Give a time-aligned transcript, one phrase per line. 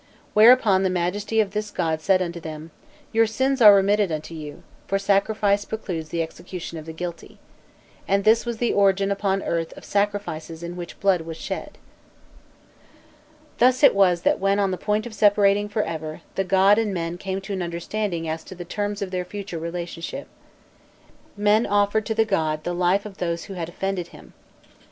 [0.33, 2.71] Whereupon the Majesty of this god said unto them:
[3.11, 7.37] 'Your sins are remitted unto you, for sacrifice precludes the execution of the guilty.'
[8.07, 11.77] And this was the origin upon earth of sacrifices in which blood was shed."
[13.59, 16.95] Thus it was that when on the point of separating for ever, the god and
[16.95, 20.27] men came to an understanding as to the terms of their future relationship.
[21.37, 24.33] Men offered to the god the life of those who had offended him.